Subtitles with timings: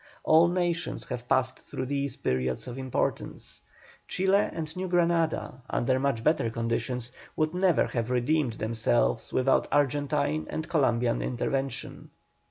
[0.23, 3.61] All nations have passed through these periods of impotence.
[4.07, 10.47] Chile and New Granada, under much better conditions, would never have redeemed themselves without Argentine
[10.49, 12.09] and Columbian intervention.